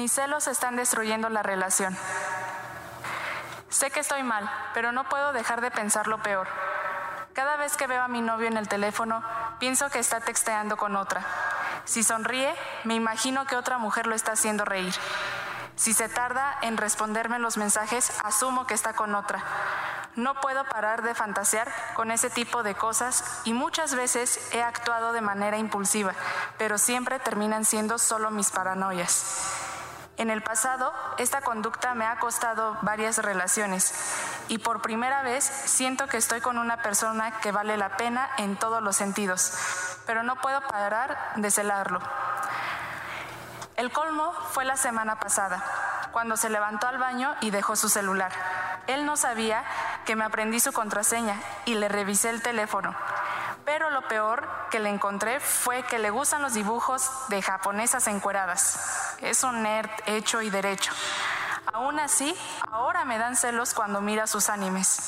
[0.00, 1.94] Mis celos están destruyendo la relación.
[3.68, 6.48] Sé que estoy mal, pero no puedo dejar de pensar lo peor.
[7.34, 9.22] Cada vez que veo a mi novio en el teléfono,
[9.58, 11.22] pienso que está texteando con otra.
[11.84, 12.50] Si sonríe,
[12.84, 14.94] me imagino que otra mujer lo está haciendo reír.
[15.76, 19.44] Si se tarda en responderme los mensajes, asumo que está con otra.
[20.16, 25.12] No puedo parar de fantasear con ese tipo de cosas y muchas veces he actuado
[25.12, 26.14] de manera impulsiva,
[26.56, 29.49] pero siempre terminan siendo solo mis paranoias.
[30.20, 33.94] En el pasado, esta conducta me ha costado varias relaciones
[34.48, 38.58] y por primera vez siento que estoy con una persona que vale la pena en
[38.58, 39.54] todos los sentidos,
[40.04, 42.00] pero no puedo parar de celarlo.
[43.76, 45.64] El colmo fue la semana pasada,
[46.12, 48.30] cuando se levantó al baño y dejó su celular.
[48.88, 49.64] Él no sabía
[50.04, 52.94] que me aprendí su contraseña y le revisé el teléfono.
[53.64, 59.09] Pero lo peor que le encontré fue que le gustan los dibujos de japonesas encueradas.
[59.22, 60.92] Es un nerd hecho y derecho.
[61.72, 62.34] Aún así,
[62.70, 64.98] ahora me dan celos cuando mira sus animes.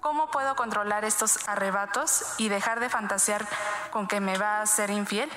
[0.00, 3.46] ¿Cómo puedo controlar estos arrebatos y dejar de fantasear
[3.90, 5.30] con que me va a ser infiel?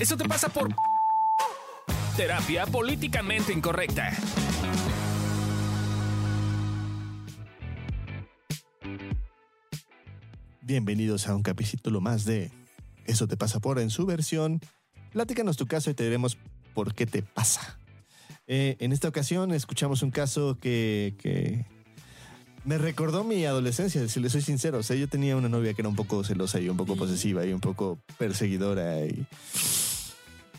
[0.00, 0.68] Eso te pasa por
[2.16, 4.10] terapia políticamente incorrecta.
[10.66, 12.50] Bienvenidos a un capítulo más de
[13.04, 14.62] Eso te pasa por en su versión.
[15.12, 16.38] Platícanos tu caso y te diremos
[16.72, 17.78] por qué te pasa.
[18.46, 21.66] Eh, en esta ocasión escuchamos un caso que, que
[22.64, 24.78] me recordó mi adolescencia, si le soy sincero.
[24.78, 27.44] O sea, yo tenía una novia que era un poco celosa y un poco posesiva
[27.44, 29.26] y un poco perseguidora y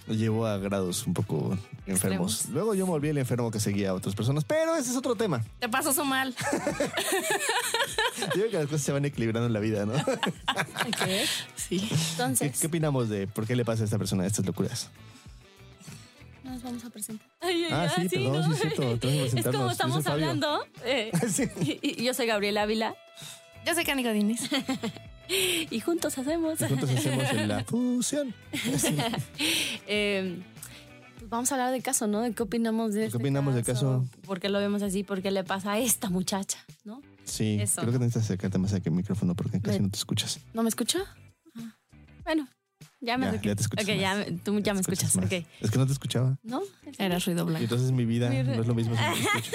[0.07, 2.33] llevó a grados un poco enfermos.
[2.33, 2.49] Extremos.
[2.49, 5.15] Luego yo me volví el enfermo que seguía a otras personas, pero ese es otro
[5.15, 5.43] tema.
[5.59, 6.35] Te pasó su mal.
[8.17, 9.93] Yo creo que las cosas se van equilibrando en la vida, ¿no?
[11.55, 11.79] Sí.
[11.79, 14.89] ¿Qué, Entonces, qué opinamos de por qué le pasa a esta persona estas locuras?
[16.43, 17.27] nos vamos a presentar.
[17.41, 18.59] Ay, ay, Ah, sí, ay, perdón, sí, es
[19.31, 20.63] cierto, como estamos hablando.
[20.85, 21.49] eh, Sí.
[21.81, 22.95] y, y yo soy Gabriela Ávila.
[23.65, 24.41] Yo soy Cani Godínez.
[25.71, 26.61] y juntos hacemos.
[26.61, 28.33] Y juntos hacemos la fusión.
[29.87, 30.41] Eh,
[31.19, 32.21] pues vamos a hablar del caso, ¿no?
[32.21, 34.05] De qué opinamos de ¿Qué este opinamos del caso?
[34.25, 35.03] ¿Por qué lo vemos así?
[35.03, 36.59] ¿Por qué le pasa a esta muchacha?
[36.83, 37.01] ¿No?
[37.23, 37.81] Sí, Eso.
[37.81, 39.83] creo que necesitas acercarte más aquí al micrófono porque casi Ven.
[39.83, 40.39] no te escuchas.
[40.53, 40.99] ¿No me escucha?
[41.57, 41.75] Ah,
[42.23, 42.47] Bueno,
[43.01, 44.27] ya me Ya, ya te escuchas Ok, ya, más.
[44.31, 45.15] me- tú ya me escuchas.
[45.61, 46.37] Es que no te escuchaba.
[46.43, 46.61] ¿No?
[46.99, 47.63] Era ruido Y blanco.
[47.63, 49.51] entonces mi vida Mi no es lo mismo si no te escucho.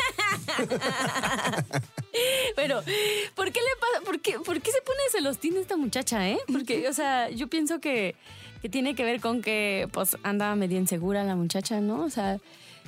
[2.57, 2.83] Pero,
[3.35, 4.05] ¿por qué le pasa?
[4.05, 6.39] ¿Por qué, por qué se pone celostín esta muchacha, eh?
[6.51, 8.15] Porque, o sea, yo pienso que,
[8.63, 12.03] que tiene que ver con que, pues, anda medio insegura la muchacha, ¿no?
[12.03, 12.39] O sea,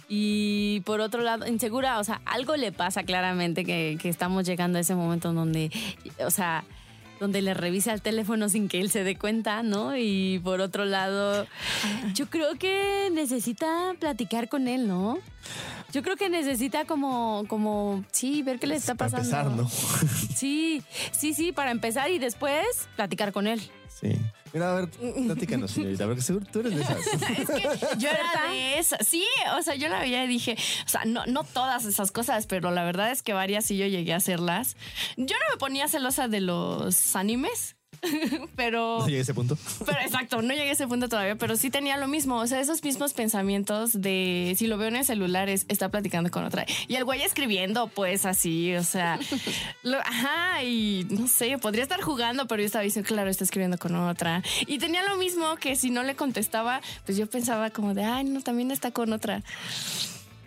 [0.08, 4.78] y por otro lado, insegura, o sea, algo le pasa claramente que, que estamos llegando
[4.78, 5.70] a ese momento en donde,
[6.18, 6.64] o sea,
[7.22, 9.96] donde le revisa el teléfono sin que él se dé cuenta, ¿no?
[9.96, 11.46] Y por otro lado,
[12.14, 15.18] yo creo que necesita platicar con él, ¿no?
[15.92, 19.62] Yo creo que necesita como, como, sí, ver qué le está Para pasando.
[19.62, 20.08] empezar, ¿no?
[20.34, 20.82] Sí,
[21.12, 22.64] sí, sí, para empezar y después
[22.96, 23.60] platicar con él.
[23.88, 24.12] Sí.
[24.52, 26.98] Mira, a ver, platícanos, señorita, porque seguro tú eres de esas.
[27.98, 28.98] Yo era de esa.
[28.98, 29.24] Sí,
[29.58, 32.70] o sea, yo la veía y dije, o sea, no, no todas esas cosas, pero
[32.70, 34.76] la verdad es que varias sí yo llegué a hacerlas.
[35.16, 37.76] Yo no me ponía celosa de los animes,
[38.56, 38.98] pero.
[39.00, 39.56] No llegué a ese punto.
[39.86, 42.36] Pero exacto, no llegué a ese punto todavía, pero sí tenía lo mismo.
[42.36, 46.30] O sea, esos mismos pensamientos de si lo veo en el celular, es, está platicando
[46.30, 46.66] con otra.
[46.88, 49.18] Y el güey escribiendo, pues así, o sea,
[49.82, 53.78] lo- ajá, y no sé, podría estar jugando, pero yo estaba diciendo, claro, está escribiendo
[53.78, 54.42] con otra.
[54.66, 58.24] Y tenía lo mismo que si no le contestaba, pues yo pensaba como de, ay,
[58.24, 59.42] no, también está con otra.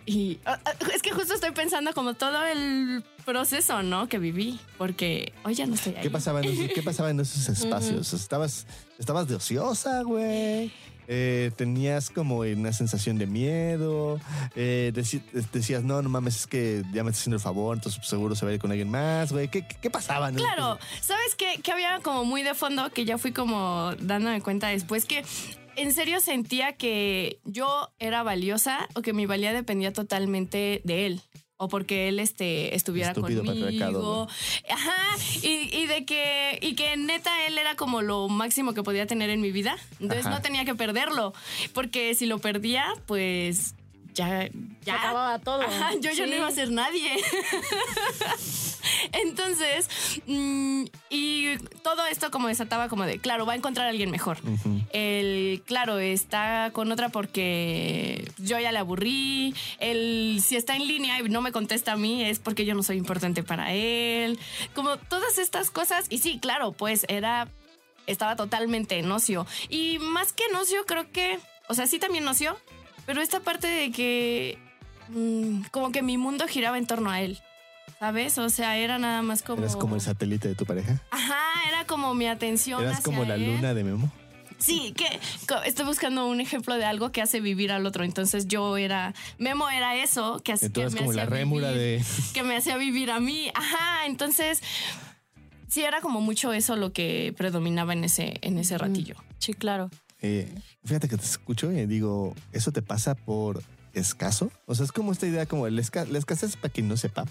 [0.06, 4.08] Y ah, ah, es que justo estoy pensando como todo el proceso, ¿no?
[4.08, 6.02] Que viví, porque hoy ya no estoy ahí.
[6.02, 8.12] ¿Qué pasaba en esos, qué pasaba en esos espacios?
[8.12, 8.66] ¿Estabas,
[8.98, 10.72] estabas de ociosa, güey?
[11.08, 14.20] Eh, tenías como una sensación de miedo.
[14.54, 14.92] Eh,
[15.52, 18.44] decías, no, no mames, es que ya me estás haciendo el favor, entonces seguro se
[18.44, 19.48] va a ir con alguien más, güey.
[19.48, 20.30] ¿Qué, qué, qué pasaba?
[20.30, 21.60] Claro, ¿sabes qué?
[21.62, 25.24] Que había como muy de fondo que ya fui como dándome cuenta después que
[25.76, 31.20] en serio sentía que yo era valiosa o que mi valía dependía totalmente de él.
[31.58, 34.28] O porque él este, estuviera Estúpido conmigo.
[34.68, 35.16] Ajá.
[35.42, 36.58] Y, y de que.
[36.60, 39.78] Y que neta él era como lo máximo que podía tener en mi vida.
[39.98, 40.34] Entonces Ajá.
[40.34, 41.32] no tenía que perderlo.
[41.72, 43.74] Porque si lo perdía, pues
[44.12, 44.52] ya, Se
[44.84, 45.62] ya acababa todo.
[45.62, 46.30] Ajá, yo ya Sí.
[46.30, 47.10] no iba a ser nadie.
[49.12, 49.88] Entonces,
[50.26, 54.38] mm, y todo esto como desataba como de, claro, va a encontrar a alguien mejor.
[54.92, 59.54] El, claro, está con otra porque yo ya le aburrí.
[59.78, 62.82] El, si está en línea y no me contesta a mí es porque yo no
[62.82, 64.38] soy importante para él.
[64.74, 66.06] Como todas estas cosas.
[66.08, 67.48] Y sí, claro, pues era,
[68.06, 69.46] estaba totalmente en ocio.
[69.68, 71.38] Y más que en ocio, creo que,
[71.68, 72.56] o sea, sí también en ocio,
[73.06, 74.58] pero esta parte de que
[75.08, 77.40] mm, como que mi mundo giraba en torno a él.
[77.98, 78.36] ¿Sabes?
[78.38, 79.62] O sea, era nada más como.
[79.62, 81.00] Eras como el satélite de tu pareja.
[81.10, 81.38] Ajá,
[81.68, 82.82] era como mi atención.
[82.82, 83.46] Eras hacia como la él.
[83.46, 84.12] luna de Memo.
[84.58, 85.06] Sí, que
[85.66, 88.04] estoy buscando un ejemplo de algo que hace vivir al otro.
[88.04, 89.14] Entonces yo era.
[89.38, 92.04] Memo era eso que, que me como hacía la vivir, de...
[92.34, 93.50] Que me hacía vivir a mí.
[93.54, 94.62] Ajá, entonces.
[95.68, 99.16] Sí, era como mucho eso lo que predominaba en ese, en ese ratillo.
[99.38, 99.90] Sí, claro.
[100.22, 100.50] Eh,
[100.84, 104.50] fíjate que te escucho y digo, ¿eso te pasa por escaso?
[104.66, 107.26] O sea, es como esta idea, como el esca- la escasez, para quien no sepa,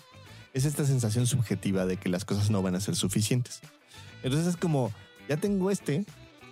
[0.56, 3.60] es esta sensación subjetiva de que las cosas no van a ser suficientes.
[4.24, 4.92] Entonces es como,
[5.28, 6.06] ya tengo este,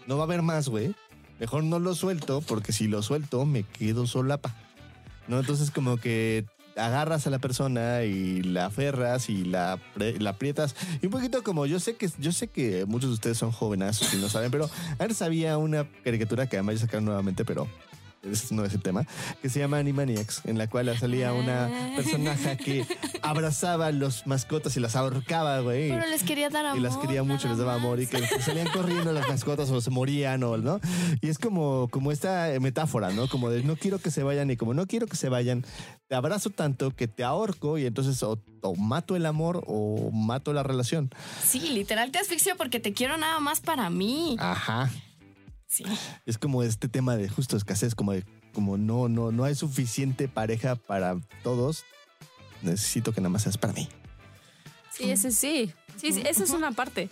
[0.08, 0.94] no va a haber más, güey.
[1.40, 4.54] Mejor no lo suelto, porque si lo suelto me quedo solapa.
[5.30, 5.40] ¿No?
[5.40, 6.46] Entonces como que
[6.76, 10.76] agarras a la persona y la aferras y la, la aprietas.
[11.02, 14.14] Y un poquito como yo sé que yo sé que muchos de ustedes son jóvenes
[14.14, 17.70] y no saben, pero antes había una caricatura que además ya sacaron nuevamente, pero
[18.24, 19.06] ese no es el tema,
[19.42, 22.86] que se llama Animaniacs, en la cual salía una personaje que
[23.22, 25.90] abrazaba a los mascotas y las ahorcaba, güey.
[25.90, 26.80] Pero les quería dar amor.
[26.80, 29.82] Y las quería mucho, les daba amor y que después salían corriendo las mascotas o
[29.82, 30.80] se morían o no.
[31.22, 33.28] Y es como, como esta metáfora, ¿no?
[33.28, 35.66] Como de no quiero que se vayan y como no quiero que se vayan,
[36.08, 40.54] te abrazo tanto que te ahorco y entonces o, o mato el amor o mato
[40.54, 41.10] la relación.
[41.46, 44.36] Sí, literal te asfixio porque te quiero nada más para mí.
[44.40, 44.90] Ajá.
[45.74, 45.84] Sí.
[46.28, 48.24] Es como este tema de justo escasez, como de
[48.54, 51.84] como no, no, no hay suficiente pareja para todos.
[52.62, 53.90] Necesito que nada más seas para mí.
[54.92, 55.74] Sí, ese sí.
[55.96, 57.10] Sí, sí, esa es una parte.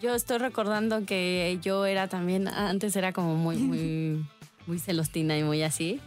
[0.00, 4.24] Yo estoy recordando que yo era también, antes era como muy, muy,
[4.68, 6.00] muy celostina y muy así.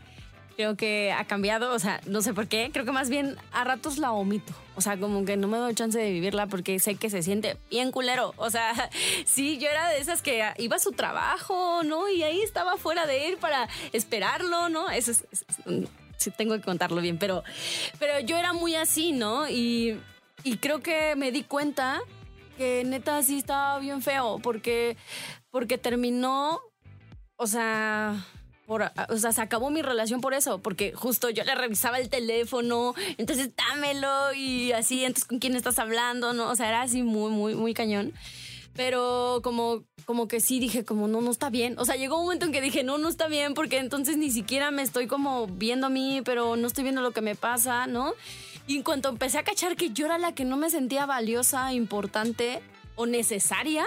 [0.58, 3.64] Creo que ha cambiado, o sea, no sé por qué, creo que más bien a
[3.64, 4.54] ratos la omito.
[4.76, 7.58] O sea, como que no me doy chance de vivirla porque sé que se siente
[7.70, 8.34] bien culero.
[8.38, 8.90] O sea,
[9.26, 12.10] sí, yo era de esas que iba a su trabajo, ¿no?
[12.10, 14.90] Y ahí estaba fuera de él para esperarlo, ¿no?
[14.90, 15.26] Eso es,
[16.18, 17.44] sí, tengo que contarlo bien, pero,
[18.00, 19.48] pero yo era muy así, ¿no?
[19.48, 20.00] Y,
[20.44, 22.02] y creo que me di cuenta
[22.58, 24.98] que neta sí estaba bien feo porque,
[25.52, 26.60] porque terminó,
[27.36, 28.26] o sea,
[28.68, 32.10] por, o sea, se acabó mi relación por eso, porque justo yo le revisaba el
[32.10, 36.50] teléfono, entonces dámelo y así, entonces con quién estás hablando, ¿no?
[36.50, 38.14] O sea, era así muy, muy, muy cañón.
[38.76, 41.80] Pero como, como que sí dije, como no, no está bien.
[41.80, 44.30] O sea, llegó un momento en que dije, no, no está bien, porque entonces ni
[44.32, 47.88] siquiera me estoy como viendo a mí, pero no estoy viendo lo que me pasa,
[47.88, 48.14] ¿no?
[48.68, 51.74] Y en cuanto empecé a cachar que yo era la que no me sentía valiosa,
[51.74, 52.62] importante
[52.96, 53.86] o necesaria,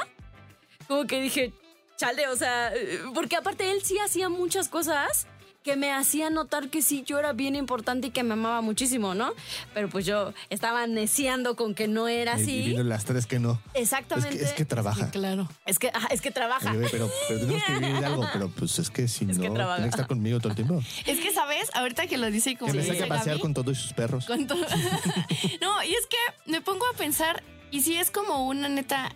[0.88, 1.52] como que dije,
[2.00, 5.26] chale, o sea, eh, porque aparte él sí hacía muchas cosas
[5.62, 9.14] que me hacían notar que sí, yo era bien importante y que me amaba muchísimo,
[9.14, 9.34] ¿no?
[9.74, 12.62] Pero pues yo estaba neciando con que no era Y- Y así.
[12.70, 13.60] vino las tres que no.
[13.74, 14.38] Es Exactamente.
[14.38, 15.10] que, es que trabaja.
[15.10, 15.50] Claro.
[15.66, 16.70] Es que, es que trabaja.
[16.72, 19.50] Oye, pero, pero tenemos que vivir algo, pero pues es que si Es no, que
[19.50, 19.76] trabaja.
[19.76, 20.80] tiene que estar conmigo todo el tiempo.
[21.04, 21.68] Es que, ¿sabes?
[21.74, 24.24] Ahorita que lo dice y como Que me saque a pasear con todos sus perros.
[24.24, 24.54] con to-
[25.60, 29.14] no, y es que me pongo a pensar, y si es como una neta,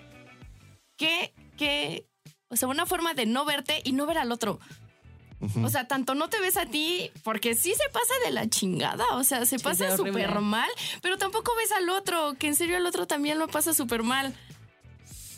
[0.98, 2.06] que, que,
[2.54, 4.58] o sea, una forma de no verte y no ver al otro.
[5.62, 9.04] O sea, tanto no te ves a ti, porque sí se pasa de la chingada,
[9.12, 10.70] o sea, se Sí, pasa súper mal,
[11.02, 14.34] pero tampoco ves al otro, que en serio el otro también lo pasa súper mal.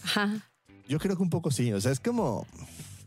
[0.04, 0.30] Ajá.
[0.86, 1.72] Yo creo que un poco sí.
[1.72, 2.46] O sea, es como.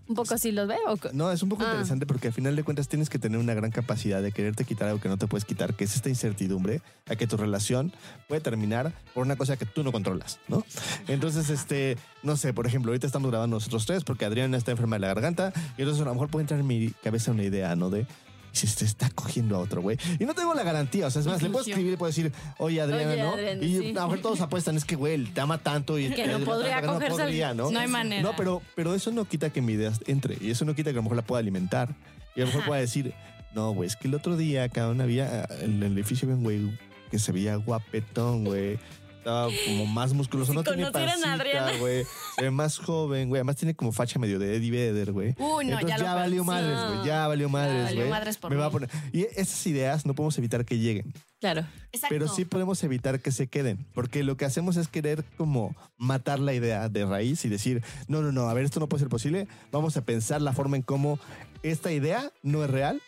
[0.10, 0.98] Un poco así los veo.
[1.14, 1.68] No, es un poco Ah.
[1.70, 4.88] interesante porque al final de cuentas tienes que tener una gran capacidad de quererte quitar
[4.90, 7.94] algo que no te puedes quitar, que es esta incertidumbre a que tu relación
[8.28, 10.66] puede terminar por una cosa que tú no controlas, ¿no?
[11.08, 14.96] Entonces, este, no sé, por ejemplo, ahorita estamos grabando nosotros tres porque Adriana está enferma
[14.96, 17.76] de la garganta y entonces a lo mejor puede entrar en mi cabeza una idea,
[17.76, 17.90] ¿no?
[17.92, 19.98] De "¿Y si se está cogiendo a otro, güey.
[20.20, 22.32] Y no tengo la garantía, o sea, es más, le puedo escribir y puedo decir,
[22.58, 23.64] oye, Adriana, Oye, ¿no?
[23.64, 23.90] Y sí.
[23.92, 26.40] a lo mejor todos apuestan, es que, güey, él te ama tanto y Que no
[26.40, 27.72] podría no podría, ¿no?
[27.72, 28.22] No hay manera.
[28.22, 30.98] No, pero, pero eso no quita que mi idea entre y eso no quita que
[30.98, 31.96] a lo mejor la pueda alimentar.
[32.36, 33.14] Y a lo mejor pueda decir,
[33.54, 36.44] no, güey, es que el otro día acá una había, en el edificio había un
[36.44, 36.80] güey
[37.10, 38.80] que se veía guapetón, güey.
[39.20, 42.06] Estaba como más musculoso, Si no tiene pancita, güey.
[42.36, 43.40] Se ve más joven, güey.
[43.40, 45.36] Además tiene como facha medio de Eddie Vedder, güey.
[45.38, 47.06] Uy, no, Entonces ya lo ya valió madres, güey.
[47.06, 48.10] Ya valió madres, valió güey.
[48.10, 48.74] madres por Me va a mí.
[48.74, 48.90] poner...
[49.12, 51.14] Y esas ideas no podemos evitar que lleguen.
[51.42, 51.66] Claro.
[51.92, 52.08] Exacto.
[52.16, 56.40] Pero sí podemos evitar que se queden, porque lo que hacemos es querer como matar
[56.40, 59.10] la idea de raíz y decir, no, no, no, a ver, esto no puede ser
[59.10, 61.20] posible, vamos a pensar la forma en cómo
[61.62, 63.02] esta idea no es real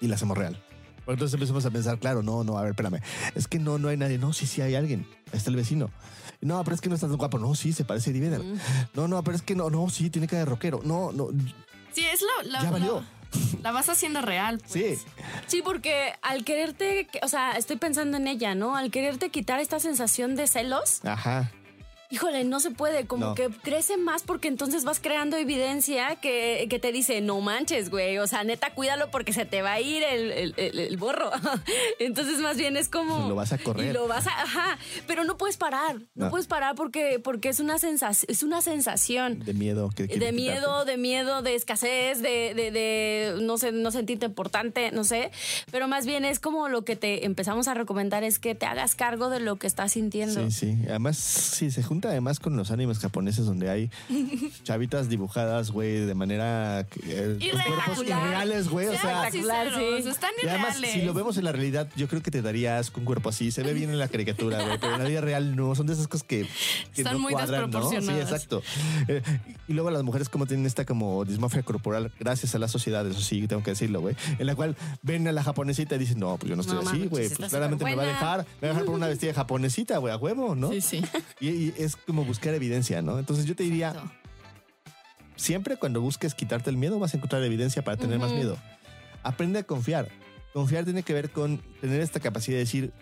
[0.00, 0.60] y la hacemos real.
[1.04, 3.00] Porque entonces empezamos a pensar, claro, no, no, a ver, espérame.
[3.34, 4.18] Es que no, no hay nadie.
[4.18, 5.06] No, sí, sí hay alguien.
[5.32, 5.90] Ahí está el vecino.
[6.40, 7.38] No, pero es que no está tan guapo.
[7.38, 8.42] No, sí, se parece a Eddie Vedder.
[8.94, 10.80] No, no, pero es que no, no, sí, tiene cara de rockero.
[10.84, 11.28] No, no,
[11.92, 13.00] Sí, es lo, la, ya valió.
[13.00, 14.58] La, la vas haciendo real.
[14.58, 14.72] pues.
[14.72, 14.96] Sí.
[15.46, 18.76] Sí, porque al quererte, o sea, estoy pensando en ella, ¿no?
[18.76, 21.50] Al quererte quitar esta sensación de celos, Ajá.
[22.10, 23.34] Híjole, no se puede, como No.
[23.34, 28.18] que crece más porque entonces vas creando evidencia que, que te dice, no manches, güey,
[28.18, 31.30] o sea, neta, cuídalo porque se te va a ir el, el- el- el borro.
[31.98, 33.28] entonces más bien es como...
[33.28, 33.90] Lo vas a correr.
[33.90, 34.30] Y lo vas a...
[34.42, 36.30] Ajá, pero no puedes parar, no, No.
[36.30, 39.40] puedes parar porque, porque es, una sensación, es una sensación.
[39.40, 39.90] De miedo.
[39.94, 40.32] Que De quitarte.
[40.32, 45.30] miedo, de miedo, de escasez, de, de, de no sé, no sentirte importante, no sé.
[45.70, 48.94] Pero más bien es como lo que te empezamos a recomendar es que te hagas
[48.94, 50.50] cargo de lo que estás sintiendo.
[50.50, 50.78] Sí, sí.
[50.88, 53.90] Además, sí, se junta además con los animes japoneses donde hay
[54.62, 56.80] chavitas dibujadas, güey, de manera...
[57.06, 57.64] eh, con Irreal.
[57.84, 58.86] cuerpos irreales, güey.
[58.88, 59.38] O sea, sí.
[59.38, 60.92] Están y además, irreales.
[60.92, 63.50] si lo vemos en la realidad, yo creo que te daría asco un cuerpo así.
[63.50, 65.74] Se ve bien en la caricatura, güey, pero en la vida real no.
[65.74, 66.46] Son de esas cosas que,
[66.94, 67.88] que Están no muy cuadran, ¿no?
[67.90, 68.62] Sí, exacto.
[69.08, 69.22] Eh,
[69.68, 73.20] y luego las mujeres como tienen esta como dismorfia corporal gracias a la sociedad, eso
[73.20, 76.36] sí, tengo que decirlo, güey, en la cual ven a la japonesita y dicen, no,
[76.36, 77.28] pues yo no estoy No, así, güey.
[77.28, 80.12] Pues claramente me va a dejar, me va a dejar por una vestida japonesita, güey,
[80.12, 80.70] a huevo, ¿no?
[80.70, 81.02] Sí, sí.
[81.40, 83.18] Y, y es como buscar evidencia, ¿no?
[83.18, 84.12] Entonces yo te diría, Exacto.
[85.36, 88.56] siempre cuando busques quitarte el miedo vas a encontrar evidencia para tener más miedo.
[89.22, 90.08] Aprende a confiar.
[90.52, 92.92] Confiar tiene que ver con tener esta capacidad de decir,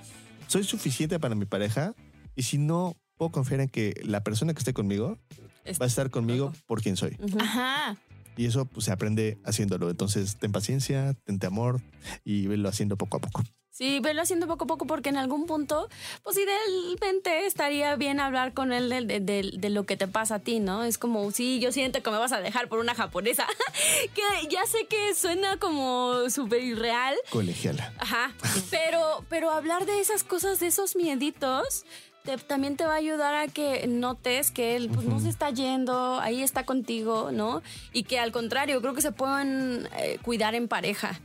[0.47, 1.95] soy suficiente para mi pareja
[2.35, 5.19] y si no puedo confiar en que la persona que esté conmigo
[5.65, 7.17] Es- va a estar conmigo por quien soy.
[7.39, 7.97] Ajá.
[8.37, 9.91] Y eso pues, se aprende haciéndolo.
[9.91, 11.83] Entonces, ten paciencia, tente amor
[12.25, 13.43] y velo haciendo poco a poco.
[13.75, 15.89] Sí, velo haciendo poco a poco porque en algún punto,
[16.23, 20.35] pues idealmente estaría bien hablar con él de, de- de- de lo que te pasa
[20.37, 20.85] a ti, ¿no?
[20.85, 23.47] Es como, sí, yo siento que me vas a dejar por una japonesa,
[24.15, 27.95] que ya sé que suena como súper irreal, Colegiala.
[27.99, 28.33] Ajá.
[28.71, 31.85] Pero, pero hablar de esas cosas, de esos mieditos,
[32.25, 35.49] te- también te va a ayudar a que notes que él pues, no se está
[35.51, 37.63] yendo, ahí está contigo, ¿no?
[37.95, 41.19] Y que al contrario, creo que se pueden eh, cuidar en pareja.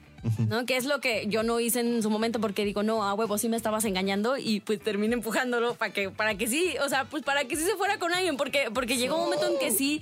[0.50, 0.66] ¿No?
[0.66, 3.38] Que es lo que yo no hice en su momento porque digo, no, a huevo,
[3.38, 7.06] sí me estabas engañando y pues terminé empujándolo para que, para que sí, o sea,
[7.06, 9.72] pues para que sí se fuera con alguien, porque, porque llegó un momento en que
[9.72, 10.02] sí,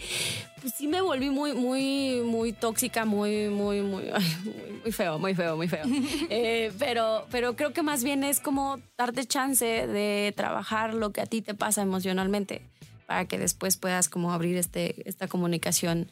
[0.62, 4.04] pues sí me volví muy, muy, muy tóxica, muy, muy, muy,
[4.84, 5.86] muy feo, muy feo, muy feo.
[6.30, 11.22] Eh, pero, pero creo que más bien es como darte chance de trabajar lo que
[11.22, 12.62] a ti te pasa emocionalmente
[13.06, 16.10] para que después puedas como abrir este, esta comunicación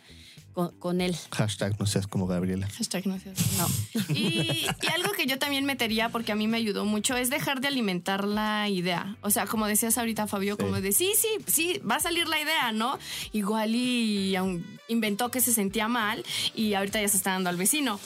[0.54, 1.16] con, con él.
[1.32, 2.68] Hashtag no seas como Gabriela.
[2.78, 3.68] Hashtag no seas- No.
[4.16, 7.60] Y, y algo que yo también metería, porque a mí me ayudó mucho, es dejar
[7.62, 9.16] de alimentar la idea.
[9.22, 12.40] O sea, como decías ahorita, Fabio, como de sí, sí, sí, va a salir la
[12.42, 12.98] idea, ¿no?
[13.32, 16.24] Igual y aun- inventó que se sentía mal
[16.56, 18.00] y ahorita ya se está dando al vecino.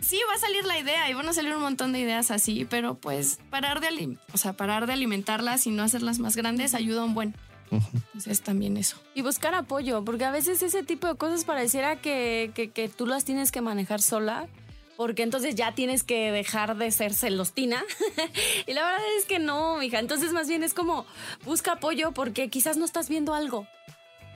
[0.00, 2.64] Sí, va a salir la idea y van a salir un montón de ideas así,
[2.64, 6.74] pero pues parar de, alim- o sea, parar de alimentarlas y no hacerlas más grandes
[6.74, 7.34] ayuda un buen.
[7.70, 8.96] Entonces también eso.
[9.14, 13.06] Y buscar apoyo, porque a veces ese tipo de cosas pareciera que, que, que tú
[13.06, 14.48] las tienes que manejar sola,
[14.96, 17.84] porque entonces ya tienes que dejar de ser celostina.
[18.66, 20.00] y la verdad es que no, mija.
[20.00, 21.06] Entonces más bien es como
[21.44, 23.66] busca apoyo porque quizás no estás viendo algo.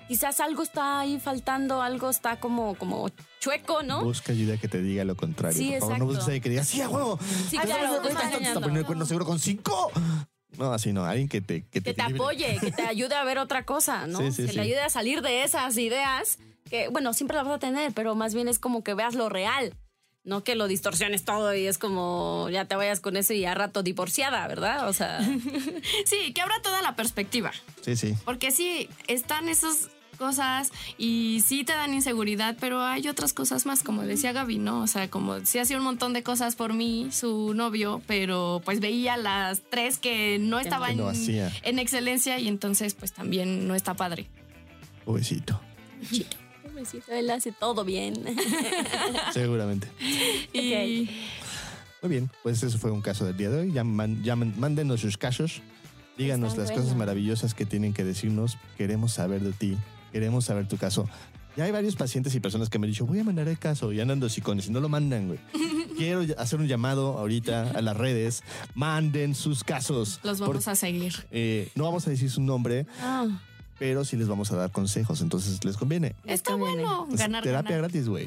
[0.06, 3.08] Quizás algo está ahí faltando, algo está como, como
[3.40, 4.04] chueco, ¿no?
[4.04, 5.58] Busca ayuda que te diga lo contrario.
[5.58, 6.18] Sí, por favor, no exacto.
[6.20, 7.18] busques a que diga, sí, a huevo.
[7.48, 8.60] Sí, claro, te engañando.
[8.60, 9.90] poniendo el cuerno seguro con cinco.
[10.58, 11.04] No, así no.
[11.04, 14.18] Alguien que te que que te apoye, que te ayude a ver otra cosa, ¿no?
[14.18, 14.54] Sí, sí, que sí.
[14.54, 18.14] te ayude a salir de esas ideas que, bueno, siempre las vas a tener, pero
[18.14, 19.74] más bien es como que veas lo real.
[20.24, 23.54] No que lo distorsiones todo y es como ya te vayas con eso y a
[23.54, 24.88] rato divorciada, ¿verdad?
[24.88, 25.18] O sea,
[26.04, 27.50] Sí, que abra toda la perspectiva.
[27.80, 28.14] Sí, sí.
[28.24, 29.88] Porque sí, están esas
[30.22, 34.80] cosas y sí te dan inseguridad, pero hay otras cosas más, como decía Gaby, ¿no?
[34.82, 38.78] O sea, como sí hacía un montón de cosas por mí, su novio, pero pues
[38.80, 43.94] veía las tres que no estaban no en excelencia y entonces pues también no está
[43.94, 44.26] padre.
[45.04, 45.60] Pobrecito.
[46.62, 48.14] pobrecito, él hace todo bien.
[49.32, 49.88] Seguramente.
[50.52, 51.08] Y
[52.02, 53.72] Muy bien, pues eso fue un caso del día de hoy.
[53.72, 55.62] Ya, man- ya man- mándenos sus casos.
[56.18, 56.82] Díganos Está las bueno.
[56.84, 58.58] cosas maravillosas que tienen que decirnos.
[58.76, 59.76] Queremos saber de ti.
[60.12, 61.08] Queremos saber tu caso.
[61.56, 63.92] Ya hay varios pacientes y personas que me han dicho, voy a mandar el caso
[63.92, 65.38] y andan de hocicones y no lo mandan, güey.
[65.98, 68.42] Quiero hacer un llamado ahorita a las redes.
[68.74, 70.18] Manden sus casos.
[70.22, 71.14] los vamos Por- a seguir.
[71.30, 73.26] eh, no vamos a decir su nombre, Ah,
[73.78, 75.20] pero sí les vamos a dar consejos.
[75.20, 76.14] Entonces les conviene.
[76.24, 77.90] Está bueno ganar, terapia ganar.
[77.90, 78.26] gratis, güey.